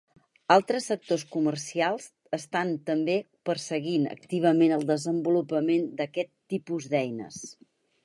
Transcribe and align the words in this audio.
Altres 0.53 0.87
sectors 0.91 1.25
comercials 1.35 2.07
estan 2.39 2.73
també 2.89 3.19
perseguint 3.51 4.09
activament 4.17 4.77
el 4.81 4.89
desenvolupament 4.95 5.89
d'aquest 6.01 6.37
tipus 6.57 6.93
d'eines. 6.97 7.43